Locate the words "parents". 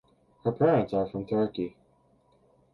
0.51-0.95